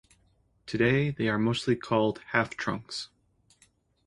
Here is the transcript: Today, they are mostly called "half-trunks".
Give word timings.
Today, 0.65 1.11
they 1.11 1.27
are 1.29 1.37
mostly 1.37 1.75
called 1.75 2.23
"half-trunks". 2.31 3.09